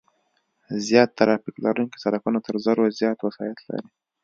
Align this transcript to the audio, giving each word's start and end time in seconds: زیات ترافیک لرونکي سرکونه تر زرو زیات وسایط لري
زیات 0.87 1.09
ترافیک 1.19 1.55
لرونکي 1.65 1.97
سرکونه 2.03 2.39
تر 2.45 2.55
زرو 2.65 2.83
زیات 2.99 3.19
وسایط 3.21 3.57
لري 3.67 3.87